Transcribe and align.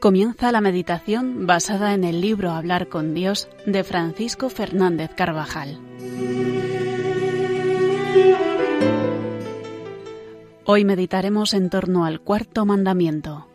Comienza 0.00 0.50
la 0.50 0.62
meditación 0.62 1.46
basada 1.46 1.92
en 1.92 2.04
el 2.04 2.22
libro 2.22 2.52
Hablar 2.52 2.88
con 2.88 3.12
Dios 3.12 3.50
de 3.66 3.84
Francisco 3.84 4.48
Fernández 4.48 5.10
Carvajal. 5.14 5.78
Hoy 10.64 10.86
meditaremos 10.86 11.52
en 11.52 11.68
torno 11.68 12.06
al 12.06 12.22
cuarto 12.22 12.64
mandamiento. 12.64 13.49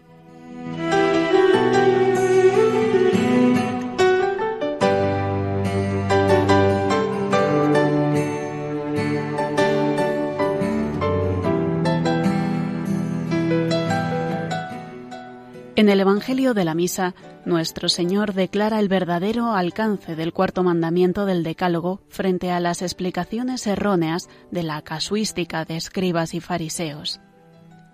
En 15.85 15.89
el 15.89 15.99
Evangelio 15.99 16.55
de 16.55 16.65
la 16.65 16.73
Misa, 16.73 17.13
nuestro 17.45 17.89
Señor 17.89 18.33
declara 18.33 18.79
el 18.79 18.87
verdadero 18.87 19.53
alcance 19.53 20.15
del 20.15 20.33
cuarto 20.33 20.63
mandamiento 20.63 21.27
del 21.27 21.43
Decálogo 21.43 22.01
frente 22.09 22.49
a 22.49 22.59
las 22.59 22.81
explicaciones 22.81 23.67
erróneas 23.67 24.27
de 24.49 24.63
la 24.63 24.81
casuística 24.81 25.63
de 25.63 25.77
escribas 25.77 26.33
y 26.33 26.39
fariseos. 26.39 27.21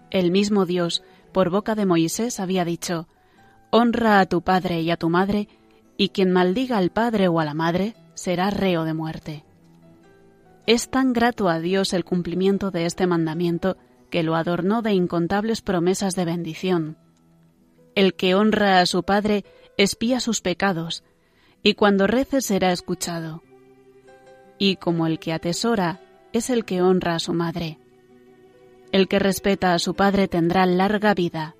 El 0.09 0.31
mismo 0.31 0.65
Dios, 0.65 1.03
por 1.33 1.49
boca 1.49 1.75
de 1.75 1.85
Moisés, 1.85 2.39
había 2.39 2.63
dicho, 2.63 3.09
Honra 3.71 4.21
a 4.21 4.25
tu 4.25 4.41
padre 4.41 4.79
y 4.79 4.89
a 4.89 4.95
tu 4.95 5.09
madre, 5.09 5.49
y 5.97 6.11
quien 6.11 6.31
maldiga 6.31 6.77
al 6.77 6.91
padre 6.91 7.27
o 7.27 7.41
a 7.41 7.43
la 7.43 7.53
madre 7.53 7.95
será 8.13 8.51
reo 8.51 8.85
de 8.85 8.93
muerte. 8.93 9.43
Es 10.65 10.89
tan 10.89 11.11
grato 11.11 11.49
a 11.49 11.59
Dios 11.59 11.91
el 11.91 12.05
cumplimiento 12.05 12.71
de 12.71 12.85
este 12.85 13.05
mandamiento 13.05 13.75
que 14.09 14.23
lo 14.23 14.37
adornó 14.37 14.81
de 14.81 14.93
incontables 14.93 15.61
promesas 15.61 16.15
de 16.15 16.23
bendición 16.23 16.95
el 17.95 18.13
que 18.13 18.35
honra 18.35 18.79
a 18.79 18.85
su 18.85 19.03
padre 19.03 19.43
espía 19.77 20.19
sus 20.19 20.41
pecados, 20.41 21.03
y 21.63 21.73
cuando 21.75 22.07
rece 22.07 22.41
será 22.41 22.71
escuchado. 22.71 23.43
Y 24.57 24.77
como 24.77 25.07
el 25.07 25.19
que 25.19 25.33
atesora 25.33 25.99
es 26.33 26.49
el 26.49 26.65
que 26.65 26.81
honra 26.81 27.15
a 27.15 27.19
su 27.19 27.33
madre. 27.33 27.77
El 28.91 29.07
que 29.07 29.19
respeta 29.19 29.73
a 29.73 29.79
su 29.79 29.95
padre 29.95 30.27
tendrá 30.27 30.65
larga 30.65 31.13
vida. 31.13 31.55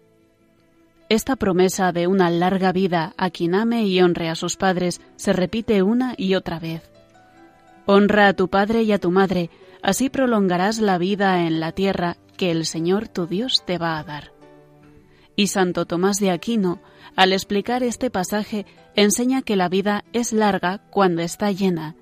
Esta 1.10 1.36
promesa 1.36 1.92
de 1.92 2.08
una 2.08 2.30
larga 2.30 2.72
vida 2.72 3.14
a 3.18 3.30
quien 3.30 3.56
ame 3.56 3.86
y 3.86 4.02
honre 4.02 4.30
a 4.30 4.36
sus 4.36 4.56
padres 4.56 5.02
se 5.18 5.34
repite 5.34 5.84
una 5.84 6.14
y 6.18 6.36
otra 6.36 6.60
vez. 6.60 6.90
Honra 7.86 8.28
a 8.28 8.34
tu 8.34 8.48
padre 8.48 8.84
y 8.84 8.92
a 8.92 9.00
tu 9.00 9.12
madre, 9.12 9.50
así 9.82 10.10
prolongarás 10.10 10.80
la 10.80 10.98
vida 10.98 11.46
en 11.46 11.60
la 11.60 11.74
tierra 11.74 12.18
que 12.38 12.52
el 12.52 12.66
Señor 12.66 13.08
tu 13.08 13.28
Dios 13.28 13.64
te 13.66 13.78
va 13.78 14.00
a 14.00 14.04
dar. 14.04 14.32
Y 15.42 15.48
Santo 15.48 15.88
Tomás 15.88 16.20
de 16.20 16.30
Aquino, 16.30 16.78
al 17.16 17.34
explicar 17.34 17.82
este 17.82 18.12
pasaje, 18.12 18.68
enseña 18.94 19.42
que 19.42 19.56
la 19.56 19.70
vida 19.70 20.06
es 20.14 20.34
larga 20.34 20.84
cuando 20.92 21.24
está 21.24 21.52
llena, 21.52 21.96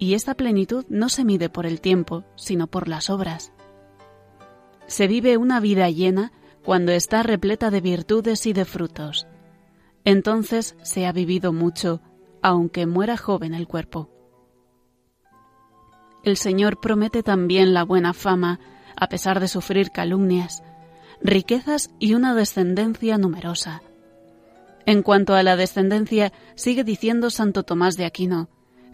y 0.00 0.14
esta 0.14 0.34
plenitud 0.34 0.84
no 0.88 1.08
se 1.10 1.24
mide 1.24 1.48
por 1.48 1.64
el 1.64 1.80
tiempo, 1.80 2.24
sino 2.34 2.66
por 2.66 2.88
las 2.88 3.08
obras. 3.08 3.52
Se 4.88 5.06
vive 5.06 5.36
una 5.36 5.60
vida 5.60 5.90
llena 5.90 6.32
cuando 6.64 6.90
está 6.90 7.22
repleta 7.22 7.70
de 7.70 7.80
virtudes 7.82 8.44
y 8.46 8.52
de 8.52 8.64
frutos. 8.64 9.28
Entonces 10.04 10.74
se 10.82 11.06
ha 11.06 11.12
vivido 11.12 11.52
mucho, 11.52 12.00
aunque 12.42 12.84
muera 12.84 13.16
joven 13.16 13.54
el 13.54 13.68
cuerpo. 13.68 14.10
El 16.24 16.36
Señor 16.36 16.80
promete 16.80 17.22
también 17.22 17.74
la 17.74 17.84
buena 17.84 18.12
fama, 18.12 18.58
a 18.96 19.08
pesar 19.08 19.38
de 19.38 19.46
sufrir 19.46 19.92
calumnias, 19.92 20.64
riquezas 21.22 21.90
y 21.98 22.14
una 22.14 22.34
descendencia 22.34 23.18
numerosa. 23.18 23.82
En 24.86 25.02
cuanto 25.02 25.34
a 25.34 25.42
la 25.42 25.56
descendencia, 25.56 26.32
sigue 26.54 26.84
diciendo 26.84 27.30
Santo 27.30 27.62
Tomás 27.62 27.96
de 27.96 28.04
Aquino, 28.04 28.48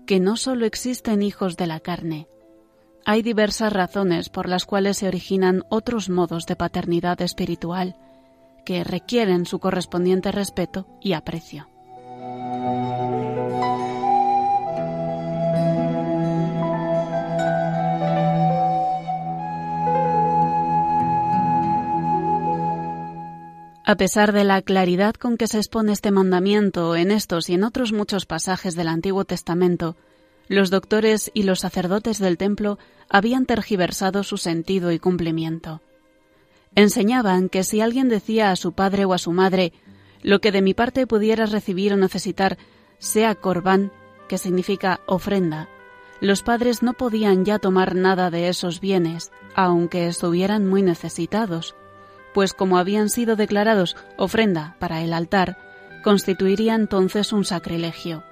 que 0.06 0.20
no 0.20 0.36
sólo 0.36 0.66
existen 0.66 1.22
hijos 1.22 1.56
de 1.56 1.66
la 1.66 1.80
carne, 1.80 2.28
hay 3.08 3.22
diversas 3.22 3.72
razones 3.72 4.28
por 4.30 4.48
las 4.48 4.66
cuales 4.66 4.96
se 4.96 5.06
originan 5.06 5.62
otros 5.68 6.10
modos 6.10 6.44
de 6.46 6.56
paternidad 6.56 7.22
espiritual 7.22 7.94
que 8.64 8.82
requieren 8.82 9.46
su 9.46 9.60
correspondiente 9.60 10.32
respeto 10.32 10.88
y 11.00 11.12
aprecio. 11.12 11.68
A 23.88 23.94
pesar 23.94 24.32
de 24.32 24.42
la 24.42 24.62
claridad 24.62 25.14
con 25.14 25.36
que 25.36 25.46
se 25.46 25.58
expone 25.58 25.92
este 25.92 26.10
mandamiento 26.10 26.96
en 26.96 27.12
estos 27.12 27.48
y 27.48 27.54
en 27.54 27.62
otros 27.62 27.92
muchos 27.92 28.26
pasajes 28.26 28.74
del 28.74 28.88
Antiguo 28.88 29.24
Testamento, 29.24 29.94
los 30.48 30.70
doctores 30.70 31.30
y 31.34 31.44
los 31.44 31.60
sacerdotes 31.60 32.18
del 32.18 32.36
templo 32.36 32.80
habían 33.08 33.46
tergiversado 33.46 34.24
su 34.24 34.38
sentido 34.38 34.90
y 34.90 34.98
cumplimiento. 34.98 35.82
Enseñaban 36.74 37.48
que 37.48 37.62
si 37.62 37.80
alguien 37.80 38.08
decía 38.08 38.50
a 38.50 38.56
su 38.56 38.72
padre 38.72 39.04
o 39.04 39.14
a 39.14 39.18
su 39.18 39.30
madre, 39.30 39.72
lo 40.20 40.40
que 40.40 40.50
de 40.50 40.62
mi 40.62 40.74
parte 40.74 41.06
pudieras 41.06 41.52
recibir 41.52 41.92
o 41.92 41.96
necesitar, 41.96 42.58
sea 42.98 43.36
corbán, 43.36 43.92
que 44.28 44.36
significa 44.36 44.98
ofrenda, 45.06 45.68
los 46.20 46.42
padres 46.42 46.82
no 46.82 46.94
podían 46.94 47.44
ya 47.44 47.60
tomar 47.60 47.94
nada 47.94 48.30
de 48.30 48.48
esos 48.48 48.80
bienes, 48.80 49.30
aunque 49.54 50.08
estuvieran 50.08 50.66
muy 50.66 50.82
necesitados 50.82 51.76
pues 52.36 52.52
como 52.52 52.76
habían 52.76 53.08
sido 53.08 53.34
declarados 53.34 53.96
ofrenda 54.18 54.76
para 54.78 55.00
el 55.00 55.14
altar, 55.14 55.56
constituiría 56.04 56.74
entonces 56.74 57.32
un 57.32 57.46
sacrilegio. 57.46 58.24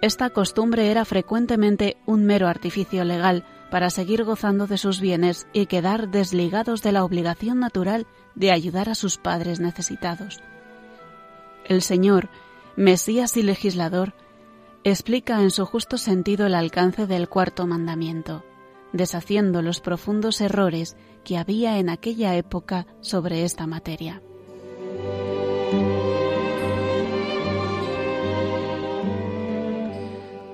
Esta 0.00 0.30
costumbre 0.30 0.90
era 0.90 1.04
frecuentemente 1.04 1.98
un 2.06 2.24
mero 2.24 2.48
artificio 2.48 3.04
legal 3.04 3.44
para 3.70 3.90
seguir 3.90 4.24
gozando 4.24 4.66
de 4.66 4.78
sus 4.78 5.02
bienes 5.02 5.46
y 5.52 5.66
quedar 5.66 6.08
desligados 6.08 6.80
de 6.80 6.92
la 6.92 7.04
obligación 7.04 7.60
natural 7.60 8.06
de 8.34 8.52
ayudar 8.52 8.88
a 8.88 8.94
sus 8.94 9.18
padres 9.18 9.60
necesitados. 9.60 10.40
El 11.66 11.82
Señor, 11.82 12.30
Mesías 12.74 13.36
y 13.36 13.42
legislador, 13.42 14.14
explica 14.82 15.42
en 15.42 15.50
su 15.50 15.66
justo 15.66 15.98
sentido 15.98 16.46
el 16.46 16.54
alcance 16.54 17.06
del 17.06 17.28
cuarto 17.28 17.66
mandamiento 17.66 18.44
deshaciendo 18.92 19.62
los 19.62 19.80
profundos 19.80 20.40
errores 20.40 20.96
que 21.24 21.36
había 21.38 21.78
en 21.78 21.88
aquella 21.88 22.36
época 22.36 22.86
sobre 23.00 23.44
esta 23.44 23.66
materia. 23.66 24.22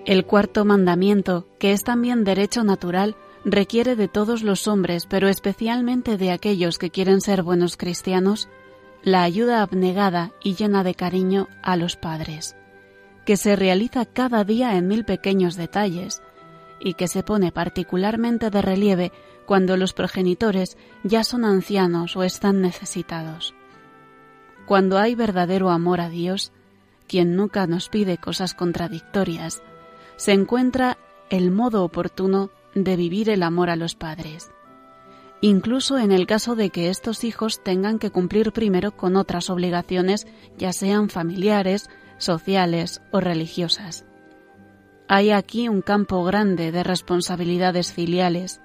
El 0.05 0.27
cuarto 0.27 0.67
mandamiento, 0.67 1.47
que 1.59 1.73
es 1.73 1.83
también 1.83 2.25
derecho 2.25 2.63
natural, 2.63 3.17
requiere 3.45 3.97
de 3.97 4.09
todos 4.09 4.43
los 4.43 4.69
hombres, 4.69 5.07
pero 5.07 5.29
especialmente 5.29 6.19
de 6.19 6.31
aquellos 6.31 6.79
que 6.79 6.91
quieren 6.91 7.21
ser 7.23 7.43
buenos 7.43 7.77
cristianos, 7.77 8.49
la 9.03 9.23
ayuda 9.23 9.63
abnegada 9.63 10.33
y 10.43 10.55
llena 10.55 10.83
de 10.85 10.95
cariño 10.95 11.49
a 11.63 11.77
los 11.77 11.97
padres, 11.97 12.57
que 13.25 13.37
se 13.37 13.57
realiza 13.57 14.05
cada 14.05 14.45
día 14.45 14.77
en 14.77 14.89
mil 14.89 15.05
pequeños 15.05 15.57
detalles, 15.57 16.23
y 16.85 16.95
que 16.95 17.09
se 17.09 17.25
pone 17.25 17.51
particularmente 17.51 18.51
de 18.51 18.63
relieve 18.63 19.13
cuando 19.47 19.77
los 19.77 19.95
progenitores 19.95 20.77
ya 21.03 21.25
son 21.25 21.45
ancianos 21.45 22.17
o 22.17 22.23
están 22.23 22.61
necesitados. 22.61 23.55
Cuando 24.67 24.99
hay 24.99 25.15
verdadero 25.15 25.71
amor 25.71 26.01
a 26.01 26.09
Dios, 26.09 26.53
quien 27.09 27.35
nunca 27.35 27.67
nos 27.67 27.89
pide 27.89 28.19
cosas 28.19 28.55
contradictorias, 28.55 29.63
se 30.17 30.33
encuentra 30.33 30.99
el 31.31 31.51
modo 31.51 31.85
oportuno 31.85 32.51
de 32.75 32.97
vivir 32.97 33.31
el 33.31 33.43
amor 33.43 33.71
a 33.71 33.77
los 33.77 33.95
padres, 33.95 34.51
incluso 35.41 35.99
en 35.99 36.13
el 36.13 36.27
caso 36.27 36.55
de 36.55 36.71
que 36.71 36.91
estos 36.91 37.25
hijos 37.25 37.63
tengan 37.63 37.99
que 37.99 38.11
cumplir 38.11 38.53
primero 38.53 38.97
con 38.97 39.17
otras 39.17 39.49
obligaciones, 39.51 40.27
ya 40.59 40.73
sean 40.73 41.09
familiares, 41.09 41.89
sociales 42.19 43.01
o 43.11 43.21
religiosas. 43.21 44.05
Hay 45.09 45.31
aquí 45.31 45.69
un 45.69 45.83
campo 45.83 46.25
grande 46.25 46.73
de 46.73 46.83
responsabilidades 46.83 47.93
filiales 47.93 48.61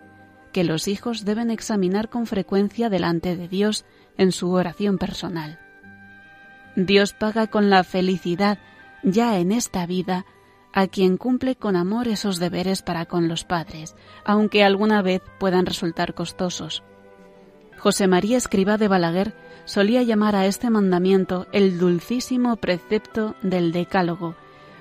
que 0.54 0.64
los 0.64 0.88
hijos 0.88 1.26
deben 1.26 1.52
examinar 1.52 2.10
con 2.10 2.26
frecuencia 2.26 2.90
delante 2.90 3.36
de 3.36 3.48
Dios 3.48 3.86
en 4.18 4.32
su 4.32 4.52
oración 4.52 4.98
personal. 4.98 5.60
Dios 6.76 7.14
paga 7.14 7.48
con 7.48 7.70
la 7.70 7.84
felicidad 7.84 8.58
ya 9.04 9.38
en 9.38 9.52
esta 9.52 9.86
vida 9.86 10.26
a 10.74 10.88
quien 10.88 11.18
cumple 11.18 11.56
con 11.56 11.76
amor 11.76 12.08
esos 12.08 12.40
deberes 12.40 12.84
para 12.84 13.06
con 13.06 13.28
los 13.28 13.44
padres, 13.44 13.96
aunque 14.24 14.64
alguna 14.64 15.02
vez 15.02 15.22
puedan 15.40 15.66
resultar 15.66 16.14
costosos. 16.14 16.84
José 17.78 18.08
María 18.08 18.38
Escriba 18.38 18.78
de 18.78 18.88
Balaguer 18.88 19.34
solía 19.66 20.04
llamar 20.04 20.36
a 20.36 20.46
este 20.46 20.70
mandamiento 20.70 21.48
el 21.52 21.80
dulcísimo 21.80 22.58
precepto 22.58 23.36
del 23.42 23.72
Decálogo, 23.72 24.36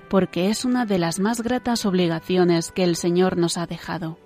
porque 0.09 0.51
es 0.51 0.65
una 0.65 0.87
de 0.87 0.99
las 0.99 1.21
más 1.21 1.43
gratas 1.43 1.87
obligaciones 1.87 2.73
que 2.73 2.85
el 2.85 2.97
Señor 2.97 3.37
nos 3.37 3.59
ha 3.59 3.67
dejado. 3.67 4.19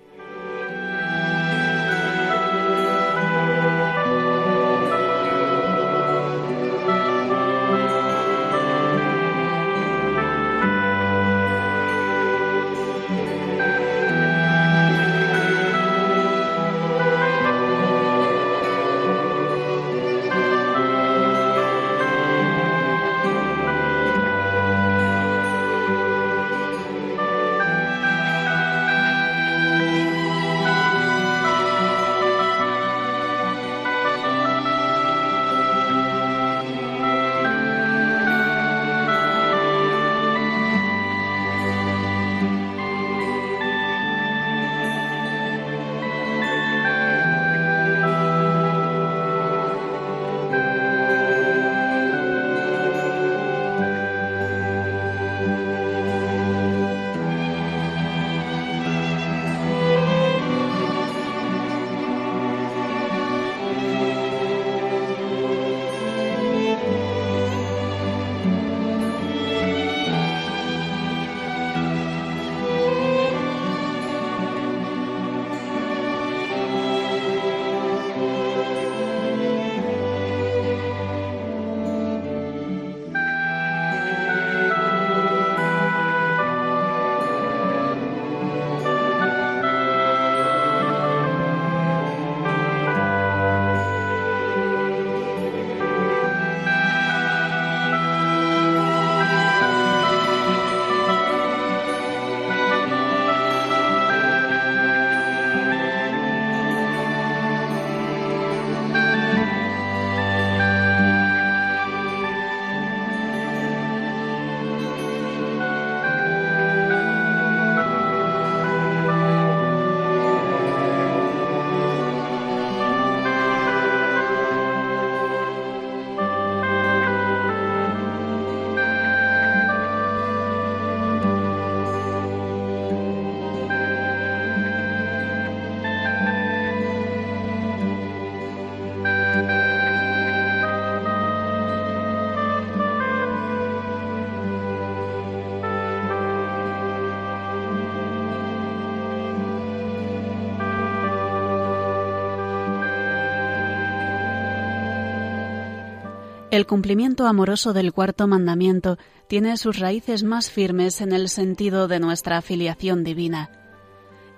El 156.53 156.67
cumplimiento 156.67 157.25
amoroso 157.25 157.73
del 157.73 157.93
cuarto 157.93 158.27
mandamiento 158.27 158.99
tiene 159.27 159.57
sus 159.57 159.79
raíces 159.79 160.21
más 160.21 160.51
firmes 160.51 161.01
en 161.01 161.11
el 161.11 161.27
sentido 161.29 161.87
de 161.87 161.99
nuestra 161.99 162.37
afiliación 162.37 163.03
divina. 163.03 163.49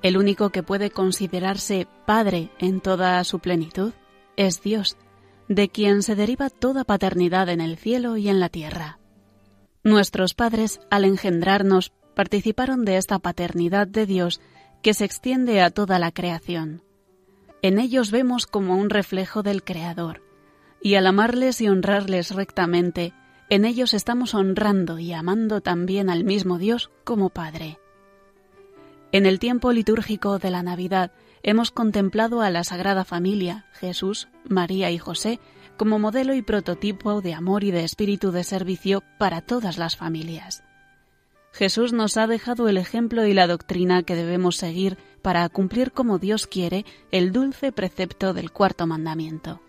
El 0.02 0.16
único 0.16 0.50
que 0.50 0.64
puede 0.64 0.92
considerarse 0.92 1.90
Padre 2.06 2.52
en 2.58 2.80
toda 2.80 3.22
su 3.26 3.40
plenitud 3.40 3.92
es 4.38 4.62
Dios, 4.62 4.96
de 5.50 5.68
quien 5.68 6.04
se 6.04 6.16
deriva 6.16 6.50
toda 6.50 6.86
paternidad 6.86 7.50
en 7.50 7.60
el 7.60 7.76
cielo 7.76 8.16
y 8.16 8.30
en 8.30 8.40
la 8.40 8.48
tierra. 8.48 8.98
Nuestros 9.84 10.36
padres, 10.36 10.80
al 10.90 11.04
engendrarnos, 11.04 11.92
participaron 12.16 12.86
de 12.86 12.96
esta 12.96 13.20
paternidad 13.20 13.88
de 13.88 14.06
Dios 14.06 14.40
que 14.82 14.94
se 14.94 15.04
extiende 15.04 15.62
a 15.62 15.70
toda 15.70 16.00
la 16.00 16.14
creación. 16.14 16.82
En 17.62 17.78
ellos 17.78 18.10
vemos 18.10 18.48
como 18.48 18.78
un 18.78 18.90
reflejo 18.90 19.44
del 19.44 19.66
Creador, 19.66 20.25
y 20.86 20.94
al 20.94 21.08
amarles 21.08 21.62
y 21.62 21.68
honrarles 21.68 22.30
rectamente, 22.30 23.12
en 23.50 23.66
ellos 23.66 23.96
estamos 23.96 24.36
honrando 24.36 25.00
y 25.00 25.14
amando 25.14 25.60
también 25.60 26.12
al 26.12 26.24
mismo 26.24 26.60
Dios 26.60 26.92
como 27.04 27.32
Padre. 27.32 27.80
En 29.12 29.26
el 29.26 29.40
tiempo 29.40 29.72
litúrgico 29.72 30.38
de 30.38 30.52
la 30.52 30.62
Navidad 30.62 31.12
hemos 31.42 31.72
contemplado 31.72 32.42
a 32.42 32.52
la 32.52 32.64
Sagrada 32.64 33.04
Familia, 33.04 33.66
Jesús, 33.74 34.28
María 34.48 34.92
y 34.92 35.00
José, 35.00 35.40
como 35.76 35.98
modelo 35.98 36.36
y 36.36 36.44
prototipo 36.44 37.20
de 37.20 37.34
amor 37.34 37.64
y 37.64 37.72
de 37.72 37.84
espíritu 37.84 38.30
de 38.30 38.44
servicio 38.44 39.02
para 39.18 39.42
todas 39.42 39.80
las 39.80 39.96
familias. 39.96 40.64
Jesús 41.52 41.94
nos 41.94 42.16
ha 42.16 42.28
dejado 42.28 42.70
el 42.70 42.78
ejemplo 42.78 43.26
y 43.26 43.34
la 43.34 43.48
doctrina 43.48 44.04
que 44.04 44.14
debemos 44.14 44.58
seguir 44.58 45.00
para 45.24 45.50
cumplir 45.50 45.94
como 45.94 46.20
Dios 46.20 46.46
quiere 46.46 46.86
el 47.10 47.32
dulce 47.32 47.72
precepto 47.72 48.36
del 48.36 48.52
cuarto 48.52 48.86
mandamiento. 48.86 49.62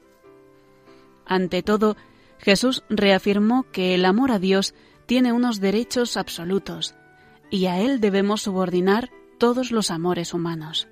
Ante 1.27 1.63
todo, 1.63 1.97
Jesús 2.39 2.85
reafirmó 2.89 3.65
que 3.73 3.95
el 3.95 4.05
amor 4.05 4.31
a 4.31 4.39
Dios 4.39 4.75
tiene 5.07 5.33
unos 5.33 5.61
derechos 5.61 6.17
absolutos, 6.17 6.95
y 7.51 7.67
a 7.67 7.81
Él 7.81 8.01
debemos 8.01 8.43
subordinar 8.43 9.11
todos 9.39 9.71
los 9.71 9.91
amores 9.91 10.35
humanos. 10.35 10.89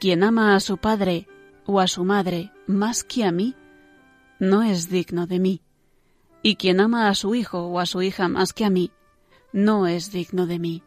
Quien 0.00 0.24
ama 0.24 0.54
a 0.54 0.60
su 0.60 0.78
padre 0.78 1.28
o 1.64 1.80
a 1.80 1.86
su 1.86 2.04
madre 2.04 2.52
más 2.66 3.04
que 3.04 3.24
a 3.24 3.32
mí, 3.32 3.54
no 4.38 4.62
es 4.62 4.88
digno 4.88 5.26
de 5.26 5.38
mí. 5.38 5.62
Y 6.42 6.56
quien 6.56 6.80
ama 6.80 7.08
a 7.08 7.14
su 7.14 7.36
hijo 7.36 7.66
o 7.66 7.78
a 7.78 7.86
su 7.86 8.02
hija 8.02 8.26
más 8.28 8.52
que 8.52 8.64
a 8.64 8.70
mí, 8.70 8.90
no 9.52 9.86
es 9.86 10.10
digno 10.10 10.46
de 10.46 10.58
mí. 10.58 10.82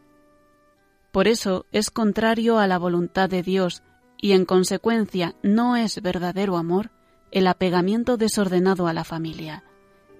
Por 1.12 1.28
eso 1.28 1.64
es 1.72 1.90
contrario 1.90 2.58
a 2.58 2.66
la 2.66 2.78
voluntad 2.78 3.30
de 3.30 3.42
Dios 3.42 3.82
y 4.18 4.32
en 4.32 4.44
consecuencia 4.44 5.34
no 5.42 5.76
es 5.76 6.02
verdadero 6.02 6.58
amor 6.58 6.90
el 7.30 7.46
apegamiento 7.46 8.16
desordenado 8.16 8.86
a 8.86 8.92
la 8.92 9.04
familia, 9.04 9.64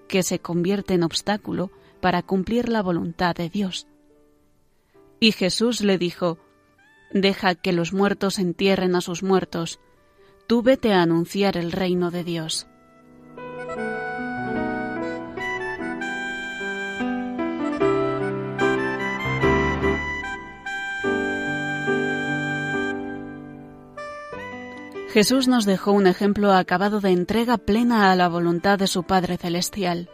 que 0.07 0.23
se 0.23 0.39
convierte 0.39 0.93
en 0.93 1.03
obstáculo 1.03 1.71
para 2.01 2.21
cumplir 2.21 2.69
la 2.69 2.81
voluntad 2.81 3.35
de 3.35 3.49
Dios. 3.49 3.87
Y 5.19 5.31
Jesús 5.31 5.81
le 5.81 5.97
dijo, 5.97 6.37
Deja 7.11 7.55
que 7.55 7.73
los 7.73 7.93
muertos 7.93 8.37
entierren 8.37 8.95
a 8.95 9.01
sus 9.01 9.23
muertos. 9.23 9.79
Tú 10.45 10.61
vete 10.61 10.93
a 10.93 11.01
anunciar 11.01 11.57
el 11.57 11.71
reino 11.71 12.11
de 12.11 12.23
Dios. 12.23 12.67
Jesús 25.17 25.47
nos 25.47 25.65
dejó 25.65 25.93
un 25.93 26.05
ejemplo 26.05 26.53
acabado 26.53 26.99
de 26.99 27.09
entrega 27.09 27.57
plena 27.57 28.11
a 28.11 28.15
la 28.15 28.29
voluntad 28.29 28.77
de 28.77 28.85
su 28.85 29.01
Padre 29.01 29.37
Celestial. 29.37 30.11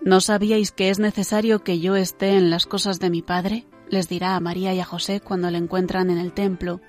¿No 0.00 0.22
sabíais 0.22 0.72
que 0.72 0.88
es 0.88 0.98
necesario 0.98 1.62
que 1.62 1.80
yo 1.80 1.96
esté 1.96 2.38
en 2.38 2.48
las 2.48 2.64
cosas 2.64 2.98
de 2.98 3.10
mi 3.10 3.20
Padre? 3.20 3.66
les 3.90 4.08
dirá 4.08 4.34
a 4.34 4.40
María 4.40 4.72
y 4.72 4.80
a 4.80 4.86
José 4.86 5.20
cuando 5.20 5.50
le 5.50 5.58
encuentran 5.58 6.08
en 6.08 6.16
el 6.16 6.32
templo, 6.32 6.80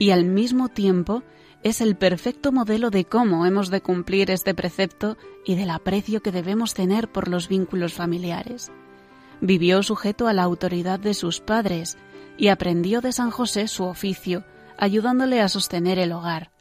y 0.00 0.10
al 0.10 0.24
mismo 0.24 0.68
tiempo 0.68 1.22
es 1.62 1.80
el 1.80 1.94
perfecto 1.94 2.50
modelo 2.50 2.90
de 2.90 3.04
cómo 3.04 3.46
hemos 3.46 3.70
de 3.70 3.80
cumplir 3.80 4.32
este 4.32 4.52
precepto 4.52 5.16
y 5.44 5.54
del 5.54 5.70
aprecio 5.70 6.20
que 6.20 6.32
debemos 6.32 6.74
tener 6.74 7.06
por 7.06 7.28
los 7.28 7.46
vínculos 7.46 7.94
familiares. 7.94 8.72
Vivió 9.40 9.84
sujeto 9.84 10.26
a 10.26 10.32
la 10.32 10.42
autoridad 10.42 10.98
de 10.98 11.14
sus 11.14 11.38
padres 11.38 11.96
y 12.36 12.48
aprendió 12.48 13.02
de 13.02 13.12
San 13.12 13.30
José 13.30 13.68
su 13.68 13.84
oficio, 13.84 14.42
ayudándole 14.76 15.40
a 15.40 15.48
sostener 15.48 16.00
el 16.00 16.10
hogar. 16.10 16.55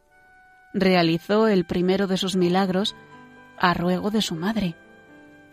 Realizó 0.78 1.48
el 1.48 1.64
primero 1.66 2.06
de 2.06 2.18
sus 2.18 2.36
milagros 2.36 2.98
a 3.58 3.74
ruego 3.74 4.12
de 4.12 4.22
su 4.22 4.36
madre. 4.36 4.76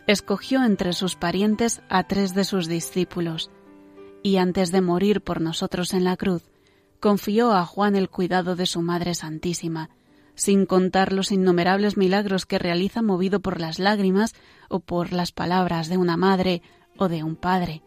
Escogió 0.08 0.64
entre 0.64 0.92
sus 0.94 1.14
parientes 1.14 1.80
a 1.88 2.02
tres 2.02 2.34
de 2.34 2.42
sus 2.42 2.66
discípulos, 2.66 3.48
y 4.24 4.38
antes 4.38 4.72
de 4.72 4.80
morir 4.80 5.20
por 5.20 5.40
nosotros 5.40 5.94
en 5.94 6.02
la 6.02 6.16
cruz, 6.16 6.42
confió 6.98 7.52
a 7.52 7.64
Juan 7.64 7.94
el 7.94 8.10
cuidado 8.10 8.56
de 8.56 8.66
su 8.66 8.82
Madre 8.82 9.14
Santísima, 9.14 9.90
sin 10.34 10.66
contar 10.66 11.12
los 11.12 11.30
innumerables 11.30 11.96
milagros 11.96 12.44
que 12.44 12.58
realiza 12.58 13.00
movido 13.00 13.38
por 13.38 13.60
las 13.60 13.78
lágrimas 13.78 14.34
o 14.68 14.80
por 14.80 15.12
las 15.12 15.30
palabras 15.30 15.88
de 15.88 15.98
una 15.98 16.16
madre 16.16 16.62
o 16.98 17.06
de 17.06 17.22
un 17.22 17.36
padre. 17.36 17.82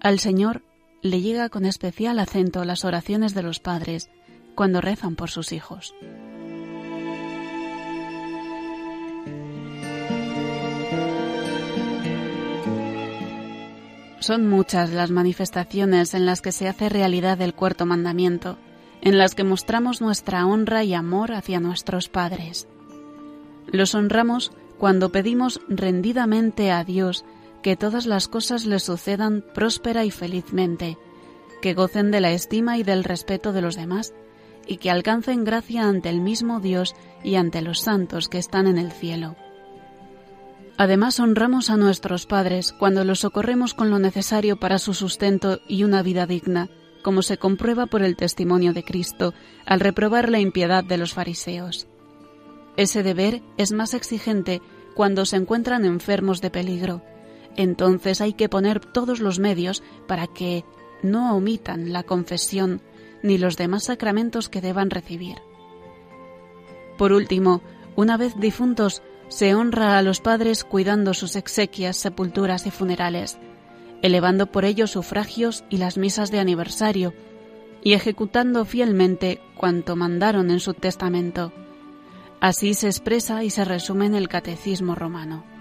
Al 0.00 0.20
Señor 0.20 0.62
le 1.02 1.20
llega 1.20 1.48
con 1.48 1.64
especial 1.64 2.20
acento 2.20 2.64
las 2.64 2.84
oraciones 2.84 3.34
de 3.34 3.42
los 3.42 3.58
padres 3.58 4.08
cuando 4.56 4.80
rezan 4.80 5.14
por 5.14 5.30
sus 5.30 5.52
hijos. 5.52 5.94
Son 14.18 14.48
muchas 14.48 14.90
las 14.90 15.12
manifestaciones 15.12 16.12
en 16.14 16.26
las 16.26 16.42
que 16.42 16.50
se 16.50 16.66
hace 16.66 16.88
realidad 16.88 17.40
el 17.40 17.54
cuarto 17.54 17.86
mandamiento, 17.86 18.58
en 19.00 19.18
las 19.18 19.36
que 19.36 19.44
mostramos 19.44 20.00
nuestra 20.00 20.44
honra 20.46 20.82
y 20.82 20.94
amor 20.94 21.30
hacia 21.30 21.60
nuestros 21.60 22.08
padres. 22.08 22.66
Los 23.68 23.94
honramos 23.94 24.50
cuando 24.78 25.12
pedimos 25.12 25.60
rendidamente 25.68 26.72
a 26.72 26.82
Dios 26.82 27.24
que 27.62 27.76
todas 27.76 28.06
las 28.06 28.26
cosas 28.26 28.66
le 28.66 28.80
sucedan 28.80 29.44
próspera 29.54 30.04
y 30.04 30.10
felizmente, 30.10 30.98
que 31.62 31.74
gocen 31.74 32.10
de 32.10 32.20
la 32.20 32.32
estima 32.32 32.78
y 32.78 32.82
del 32.82 33.04
respeto 33.04 33.52
de 33.52 33.62
los 33.62 33.76
demás, 33.76 34.12
y 34.66 34.78
que 34.78 34.90
alcancen 34.90 35.44
gracia 35.44 35.88
ante 35.88 36.08
el 36.08 36.20
mismo 36.20 36.60
Dios 36.60 36.94
y 37.22 37.36
ante 37.36 37.62
los 37.62 37.80
santos 37.80 38.28
que 38.28 38.38
están 38.38 38.66
en 38.66 38.78
el 38.78 38.92
cielo. 38.92 39.36
Además, 40.78 41.20
honramos 41.20 41.70
a 41.70 41.76
nuestros 41.76 42.26
padres 42.26 42.72
cuando 42.72 43.04
los 43.04 43.20
socorremos 43.20 43.72
con 43.72 43.90
lo 43.90 43.98
necesario 43.98 44.58
para 44.58 44.78
su 44.78 44.92
sustento 44.92 45.60
y 45.66 45.84
una 45.84 46.02
vida 46.02 46.26
digna, 46.26 46.68
como 47.02 47.22
se 47.22 47.38
comprueba 47.38 47.86
por 47.86 48.02
el 48.02 48.16
testimonio 48.16 48.72
de 48.72 48.84
Cristo 48.84 49.32
al 49.64 49.80
reprobar 49.80 50.28
la 50.28 50.40
impiedad 50.40 50.84
de 50.84 50.98
los 50.98 51.14
fariseos. 51.14 51.86
Ese 52.76 53.02
deber 53.02 53.42
es 53.56 53.72
más 53.72 53.94
exigente 53.94 54.60
cuando 54.94 55.24
se 55.24 55.36
encuentran 55.36 55.84
enfermos 55.84 56.40
de 56.42 56.50
peligro. 56.50 57.02
Entonces 57.56 58.20
hay 58.20 58.34
que 58.34 58.50
poner 58.50 58.80
todos 58.80 59.20
los 59.20 59.38
medios 59.38 59.82
para 60.06 60.26
que 60.26 60.64
no 61.02 61.34
omitan 61.36 61.92
la 61.92 62.02
confesión 62.02 62.82
ni 63.26 63.38
los 63.38 63.56
demás 63.56 63.84
sacramentos 63.84 64.48
que 64.48 64.60
deban 64.60 64.90
recibir. 64.90 65.36
Por 66.96 67.12
último, 67.12 67.60
una 67.94 68.16
vez 68.16 68.38
difuntos, 68.38 69.02
se 69.28 69.54
honra 69.54 69.98
a 69.98 70.02
los 70.02 70.20
padres 70.20 70.64
cuidando 70.64 71.12
sus 71.12 71.36
exequias, 71.36 71.96
sepulturas 71.96 72.66
y 72.66 72.70
funerales, 72.70 73.38
elevando 74.02 74.46
por 74.46 74.64
ello 74.64 74.86
sufragios 74.86 75.64
y 75.68 75.78
las 75.78 75.98
misas 75.98 76.30
de 76.30 76.38
aniversario, 76.38 77.12
y 77.82 77.92
ejecutando 77.92 78.64
fielmente 78.64 79.40
cuanto 79.56 79.96
mandaron 79.96 80.50
en 80.50 80.60
su 80.60 80.74
testamento. 80.74 81.52
Así 82.40 82.74
se 82.74 82.86
expresa 82.86 83.44
y 83.44 83.50
se 83.50 83.64
resume 83.64 84.06
en 84.06 84.14
el 84.14 84.28
Catecismo 84.28 84.94
romano. 84.94 85.55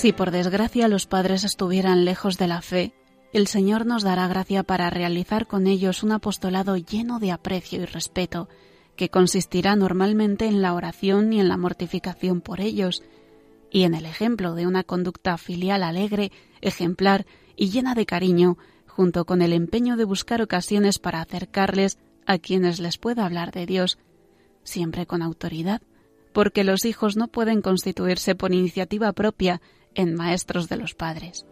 Si 0.00 0.14
por 0.14 0.30
desgracia 0.30 0.88
los 0.88 1.04
padres 1.04 1.44
estuvieran 1.44 2.06
lejos 2.06 2.38
de 2.38 2.48
la 2.48 2.62
fe, 2.62 2.94
el 3.34 3.46
Señor 3.46 3.84
nos 3.84 4.02
dará 4.02 4.28
gracia 4.28 4.62
para 4.62 4.88
realizar 4.88 5.46
con 5.46 5.66
ellos 5.66 6.02
un 6.02 6.12
apostolado 6.12 6.78
lleno 6.78 7.18
de 7.18 7.32
aprecio 7.32 7.82
y 7.82 7.84
respeto, 7.84 8.48
que 8.96 9.10
consistirá 9.10 9.76
normalmente 9.76 10.46
en 10.46 10.62
la 10.62 10.72
oración 10.72 11.34
y 11.34 11.40
en 11.40 11.48
la 11.50 11.58
mortificación 11.58 12.40
por 12.40 12.62
ellos, 12.62 13.02
y 13.70 13.82
en 13.82 13.92
el 13.92 14.06
ejemplo 14.06 14.54
de 14.54 14.66
una 14.66 14.84
conducta 14.84 15.36
filial 15.36 15.82
alegre, 15.82 16.32
ejemplar 16.62 17.26
y 17.54 17.68
llena 17.68 17.94
de 17.94 18.06
cariño, 18.06 18.56
junto 18.86 19.26
con 19.26 19.42
el 19.42 19.52
empeño 19.52 19.98
de 19.98 20.04
buscar 20.04 20.40
ocasiones 20.40 20.98
para 20.98 21.20
acercarles 21.20 21.98
a 22.24 22.38
quienes 22.38 22.80
les 22.80 22.96
pueda 22.96 23.26
hablar 23.26 23.52
de 23.52 23.66
Dios, 23.66 23.98
siempre 24.64 25.04
con 25.04 25.20
autoridad, 25.20 25.82
porque 26.32 26.64
los 26.64 26.86
hijos 26.86 27.18
no 27.18 27.28
pueden 27.28 27.60
constituirse 27.60 28.34
por 28.34 28.54
iniciativa 28.54 29.12
propia 29.12 29.60
en 29.94 30.14
maestros 30.14 30.68
de 30.68 30.76
los 30.76 30.94
padres. 30.94 31.46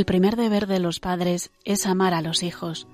El 0.00 0.06
primer 0.06 0.36
deber 0.36 0.66
de 0.66 0.78
los 0.78 0.98
padres 0.98 1.50
es 1.66 1.84
amar 1.84 2.14
a 2.14 2.22
los 2.22 2.42
hijos, 2.42 2.86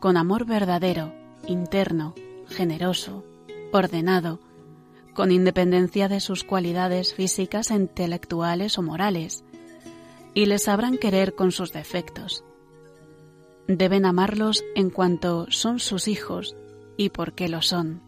con 0.00 0.16
amor 0.16 0.46
verdadero, 0.46 1.12
interno, 1.46 2.14
generoso, 2.48 3.22
ordenado, 3.70 4.40
con 5.12 5.30
independencia 5.30 6.08
de 6.08 6.20
sus 6.20 6.44
cualidades 6.44 7.12
físicas, 7.12 7.70
intelectuales 7.70 8.78
o 8.78 8.82
morales, 8.82 9.44
y 10.32 10.46
les 10.46 10.62
sabrán 10.62 10.96
querer 10.96 11.34
con 11.34 11.52
sus 11.52 11.70
defectos. 11.70 12.44
Deben 13.66 14.06
amarlos 14.06 14.64
en 14.74 14.88
cuanto 14.88 15.48
son 15.50 15.80
sus 15.80 16.08
hijos 16.08 16.56
y 16.96 17.10
porque 17.10 17.50
lo 17.50 17.60
son, 17.60 18.00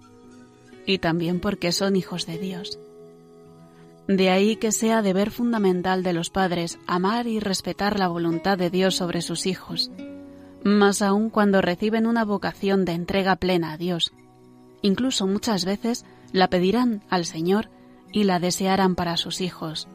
y 0.87 0.97
también 0.97 1.40
porque 1.40 1.73
son 1.73 1.94
hijos 1.94 2.25
de 2.25 2.38
Dios. 2.38 2.78
De 4.09 4.30
ahí 4.30 4.57
que 4.57 4.73
sea 4.73 5.02
deber 5.02 5.30
fundamental 5.30 6.02
de 6.02 6.12
los 6.12 6.30
padres 6.30 6.78
amar 6.87 7.26
y 7.26 7.38
respetar 7.38 7.99
la 7.99 8.09
voluntad 8.09 8.59
de 8.59 8.71
Dios 8.71 8.97
sobre 8.97 9.23
sus 9.23 9.47
hijos, 9.47 9.90
más 10.64 11.02
aún 11.02 11.30
cuando 11.30 11.61
reciben 11.61 12.07
una 12.07 12.25
vocación 12.25 12.85
de 12.85 12.92
entrega 12.92 13.37
plena 13.37 13.73
a 13.73 13.76
Dios. 13.76 14.12
Incluso 14.83 15.26
muchas 15.26 15.64
veces 15.64 16.04
la 16.33 16.49
pedirán 16.49 17.02
al 17.09 17.25
Señor 17.25 17.71
y 18.12 18.25
la 18.25 18.40
desearán 18.40 18.95
para 18.95 19.16
sus 19.16 19.40
hijos, 19.40 19.88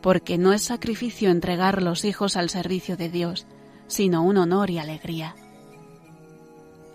porque 0.00 0.38
no 0.38 0.52
es 0.52 0.62
sacrificio 0.62 1.30
entregar 1.30 1.82
los 1.82 2.04
hijos 2.04 2.36
al 2.36 2.50
servicio 2.50 2.96
de 2.96 3.08
Dios, 3.08 3.46
sino 3.86 4.22
un 4.22 4.36
honor 4.38 4.70
y 4.70 4.78
alegría. 4.78 5.36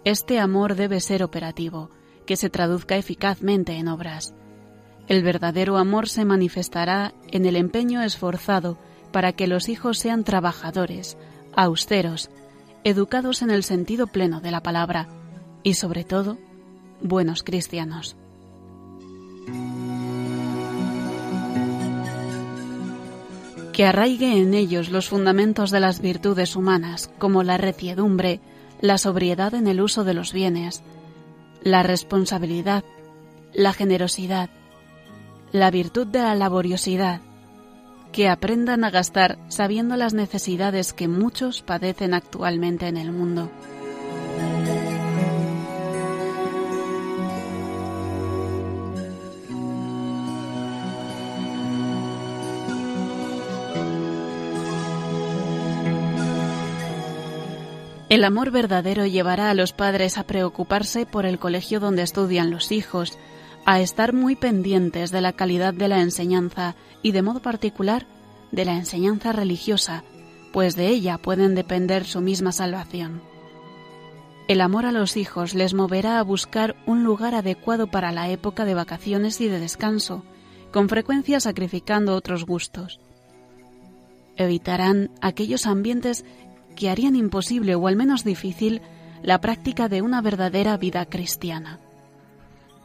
Este 0.04 0.40
amor 0.40 0.76
debe 0.76 1.00
ser 1.00 1.24
operativo, 1.24 1.90
que 2.26 2.38
se 2.38 2.50
traduzca 2.50 2.98
eficazmente 2.98 3.74
en 3.74 3.88
obras. 3.88 4.34
El 5.08 5.24
verdadero 5.24 5.78
amor 5.78 6.10
se 6.10 6.26
manifestará 6.26 7.14
en 7.32 7.46
el 7.46 7.56
empeño 7.56 8.02
esforzado 8.02 8.78
para 9.12 9.32
que 9.32 9.48
los 9.48 9.70
hijos 9.70 9.98
sean 9.98 10.24
trabajadores, 10.24 11.18
austeros, 11.56 12.30
educados 12.84 13.42
en 13.42 13.50
el 13.50 13.64
sentido 13.64 14.08
pleno 14.08 14.42
de 14.42 14.52
la 14.52 14.62
palabra 14.62 15.08
y 15.64 15.76
sobre 15.76 16.04
todo 16.04 16.38
buenos 17.02 17.44
cristianos. 17.44 18.18
Que 23.72 23.86
arraigue 23.86 24.42
en 24.42 24.54
ellos 24.54 24.90
los 24.90 25.08
fundamentos 25.08 25.72
de 25.72 25.80
las 25.80 26.02
virtudes 26.02 26.56
humanas, 26.56 27.12
como 27.18 27.44
la 27.44 27.58
reciedumbre, 27.58 28.42
la 28.82 28.98
sobriedad 28.98 29.54
en 29.54 29.68
el 29.68 29.82
uso 29.82 30.04
de 30.04 30.14
los 30.14 30.34
bienes, 30.34 30.84
la 31.62 31.84
responsabilidad, 31.84 32.84
la 33.54 33.74
generosidad, 33.74 34.50
la 35.52 35.72
virtud 35.72 36.08
de 36.08 36.20
la 36.20 36.36
laboriosidad, 36.36 37.22
que 38.12 38.30
aprendan 38.30 38.84
a 38.84 38.90
gastar 38.90 39.38
sabiendo 39.48 39.96
las 39.96 40.14
necesidades 40.14 40.94
que 40.94 41.08
muchos 41.08 41.62
padecen 41.62 42.14
actualmente 42.14 42.88
en 42.88 42.98
el 42.98 43.12
mundo. 43.12 43.50
El 58.10 58.24
amor 58.24 58.52
verdadero 58.52 59.06
llevará 59.06 59.50
a 59.50 59.54
los 59.54 59.74
padres 59.74 60.18
a 60.18 60.24
preocuparse 60.24 61.06
por 61.06 61.26
el 61.26 61.40
colegio 61.40 61.82
donde 61.82 62.04
estudian 62.04 62.52
los 62.52 62.72
hijos, 62.72 63.18
a 63.68 63.82
estar 63.82 64.14
muy 64.14 64.38
pendientes 64.38 65.12
de 65.12 65.20
la 65.20 65.34
calidad 65.34 65.74
de 65.74 65.90
la 65.90 66.00
enseñanza 66.00 66.76
y 67.04 67.12
de 67.12 67.22
modo 67.22 67.42
particular 67.42 68.08
de 68.54 68.64
la 68.64 68.78
enseñanza 68.78 69.34
religiosa, 69.34 70.06
pues 70.54 70.78
de 70.78 70.88
ella 70.88 71.18
pueden 71.18 71.54
depender 71.54 72.06
su 72.06 72.22
misma 72.22 72.54
salvación. 72.54 73.22
El 74.48 74.62
amor 74.62 74.86
a 74.86 74.94
los 74.94 75.18
hijos 75.18 75.54
les 75.54 75.74
moverá 75.74 76.18
a 76.18 76.24
buscar 76.24 76.78
un 76.86 77.04
lugar 77.04 77.36
adecuado 77.36 77.88
para 77.88 78.14
la 78.14 78.30
época 78.30 78.64
de 78.64 78.74
vacaciones 78.74 79.42
y 79.42 79.50
de 79.50 79.60
descanso, 79.60 80.24
con 80.72 80.88
frecuencia 80.88 81.42
sacrificando 81.42 82.16
otros 82.16 82.46
gustos. 82.46 83.02
Evitarán 84.38 85.12
aquellos 85.20 85.68
ambientes 85.68 86.24
que 86.78 86.90
harían 86.90 87.18
imposible 87.18 87.76
o 87.76 87.86
al 87.90 87.98
menos 87.98 88.24
difícil 88.24 88.82
la 89.24 89.42
práctica 89.42 89.90
de 89.90 90.02
una 90.02 90.22
verdadera 90.22 90.78
vida 90.78 91.06
cristiana. 91.06 91.82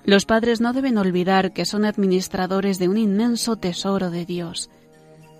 Los 0.04 0.26
padres 0.26 0.60
no 0.60 0.72
deben 0.72 0.98
olvidar 0.98 1.52
que 1.52 1.64
son 1.64 1.84
administradores 1.84 2.78
de 2.78 2.88
un 2.88 2.98
inmenso 2.98 3.56
tesoro 3.56 4.10
de 4.10 4.26
Dios 4.26 4.68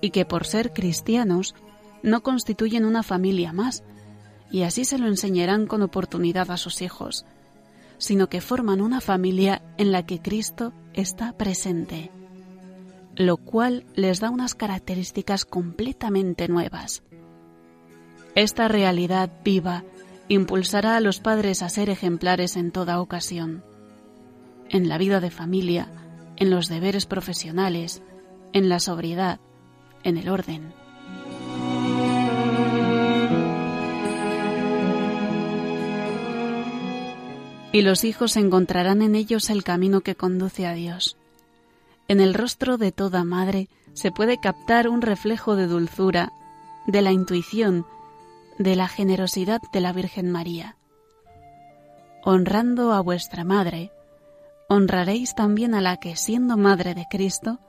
y 0.01 0.11
que 0.11 0.25
por 0.25 0.47
ser 0.47 0.73
cristianos 0.73 1.55
no 2.03 2.23
constituyen 2.23 2.85
una 2.85 3.03
familia 3.03 3.53
más, 3.53 3.83
y 4.51 4.63
así 4.63 4.85
se 4.85 4.99
lo 4.99 5.07
enseñarán 5.07 5.67
con 5.67 5.83
oportunidad 5.83 6.51
a 6.51 6.57
sus 6.57 6.83
hijos, 6.83 7.25
sino 7.99 8.29
que 8.29 8.41
forman 8.41 8.81
una 8.81 9.01
familia 9.01 9.63
en 9.79 9.91
la 9.91 10.05
que 10.05 10.21
Cristo 10.21 10.73
está 10.93 11.33
presente, 11.33 12.11
lo 13.17 13.39
cual 13.39 13.85
les 13.95 14.21
da 14.21 14.31
unas 14.31 14.55
características 14.55 15.45
completamente 15.45 16.49
nuevas. 16.49 17.03
Esta 18.35 18.69
realidad 18.69 19.31
viva 19.45 19.85
impulsará 20.29 20.97
a 20.97 21.01
los 21.01 21.21
padres 21.21 21.63
a 21.63 21.69
ser 21.69 21.91
ejemplares 21.91 22.57
en 22.57 22.71
toda 22.71 23.01
ocasión 23.01 23.63
en 24.73 24.89
la 24.89 24.99
vida 24.99 25.21
de 25.21 25.31
familia, 25.31 25.89
en 26.37 26.51
los 26.51 26.69
deberes 26.69 27.07
profesionales, 27.07 28.03
en 28.53 28.69
la 28.69 28.81
sobriedad, 28.81 29.39
en 30.03 30.17
el 30.17 30.29
orden. 30.29 30.73
Y 37.71 37.83
los 37.83 38.05
hijos 38.05 38.37
encontrarán 38.37 39.03
en 39.03 39.15
ellos 39.15 39.49
el 39.51 39.63
camino 39.63 40.01
que 40.01 40.15
conduce 40.15 40.67
a 40.67 40.75
Dios. 40.75 41.17
En 42.09 42.21
el 42.21 42.35
rostro 42.35 42.77
de 42.77 42.93
toda 42.93 43.25
madre 43.25 43.69
se 43.95 44.11
puede 44.11 44.39
captar 44.39 44.89
un 44.89 45.01
reflejo 45.01 45.55
de 45.55 45.67
dulzura 45.67 46.33
de 46.87 47.03
la 47.03 47.13
intuición, 47.13 47.87
de 48.59 48.77
la 48.77 48.89
generosidad 48.89 49.61
de 49.73 49.81
la 49.81 49.93
Virgen 49.93 50.31
María. 50.31 50.77
Honrando 52.25 52.93
a 52.93 53.01
vuestra 53.01 53.45
Madre, 53.45 53.91
honraréis 54.73 55.35
también 55.35 55.75
a 55.75 55.81
la 55.81 55.99
que, 55.99 56.17
siendo 56.17 56.57
Madre 56.57 56.95
de 56.95 57.07
Cristo, 57.11 57.61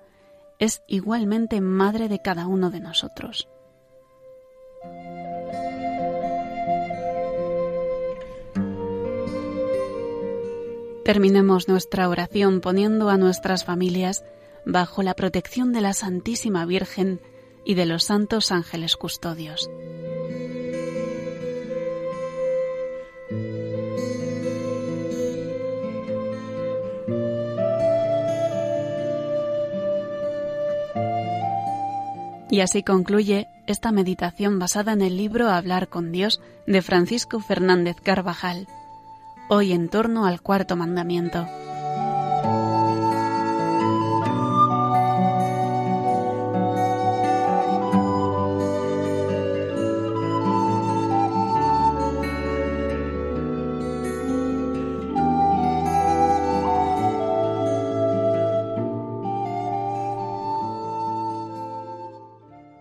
es 0.59 0.81
igualmente 0.87 1.59
Madre 1.61 2.07
de 2.07 2.19
cada 2.19 2.47
uno 2.47 2.69
de 2.69 2.79
nosotros. 2.79 3.49
Terminemos 11.03 11.67
nuestra 11.67 12.07
oración 12.07 12.61
poniendo 12.61 13.09
a 13.09 13.17
nuestras 13.17 13.65
familias 13.65 14.23
bajo 14.65 15.03
la 15.03 15.13
protección 15.13 15.73
de 15.73 15.81
la 15.81 15.91
Santísima 15.91 16.65
Virgen 16.65 17.19
y 17.65 17.73
de 17.73 17.85
los 17.85 18.05
santos 18.05 18.53
ángeles 18.53 18.95
custodios. 18.95 19.69
Y 32.53 32.61
así 32.61 32.83
concluye 32.83 33.47
esta 33.65 33.91
meditación 33.91 34.59
basada 34.59 34.93
en 34.93 35.01
el 35.01 35.17
libro 35.17 35.49
Hablar 35.49 35.87
con 35.87 36.11
Dios 36.11 36.39
de 36.67 36.83
Francisco 36.83 37.39
Fernández 37.39 37.95
Carvajal, 37.99 38.67
hoy 39.49 39.73
en 39.73 39.89
torno 39.89 40.27
al 40.27 40.39
cuarto 40.39 40.75
mandamiento. 40.75 41.47